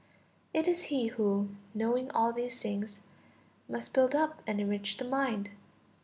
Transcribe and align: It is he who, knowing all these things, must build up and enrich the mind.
It 0.51 0.67
is 0.67 0.85
he 0.85 1.09
who, 1.09 1.49
knowing 1.75 2.09
all 2.09 2.33
these 2.33 2.59
things, 2.59 3.01
must 3.69 3.93
build 3.93 4.15
up 4.15 4.41
and 4.47 4.59
enrich 4.59 4.97
the 4.97 5.05
mind. 5.05 5.51